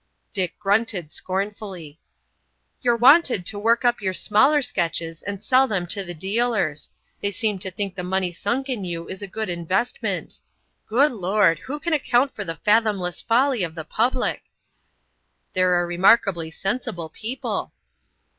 Dick 0.33 0.57
grunted 0.57 1.11
scornfully. 1.11 1.99
"You're 2.81 2.97
wanted 2.97 3.45
to 3.45 3.59
work 3.59 3.85
up 3.85 4.01
your 4.01 4.15
smaller 4.15 4.63
sketches 4.63 5.21
and 5.21 5.43
sell 5.43 5.67
them 5.67 5.85
to 5.85 6.03
the 6.03 6.15
dealers. 6.15 6.89
They 7.19 7.29
seem 7.29 7.59
to 7.59 7.69
think 7.69 7.93
the 7.93 8.01
money 8.01 8.31
sunk 8.33 8.67
in 8.67 8.83
you 8.83 9.07
is 9.07 9.21
a 9.21 9.27
good 9.27 9.47
investment. 9.47 10.39
Good 10.87 11.11
Lord! 11.11 11.59
who 11.59 11.79
can 11.79 11.93
account 11.93 12.33
for 12.33 12.43
the 12.43 12.55
fathomless 12.55 13.21
folly 13.21 13.61
of 13.61 13.75
the 13.75 13.85
public?" 13.85 14.41
"They're 15.53 15.79
a 15.79 15.85
remarkably 15.85 16.49
sensible 16.49 17.09
people." 17.09 17.71